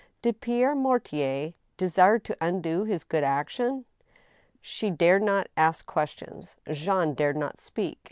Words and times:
Did 0.23 0.41
Pierre 0.41 0.73
Mortier 0.73 1.53
desire 1.77 2.17
to 2.17 2.35
undo 2.41 2.85
his 2.85 3.03
good 3.03 3.23
action? 3.23 3.85
She 4.59 4.89
dared 4.89 5.21
not 5.21 5.45
ask 5.55 5.85
questions. 5.85 6.55
Jean 6.71 7.13
dared 7.13 7.37
not 7.37 7.59
speak. 7.61 7.99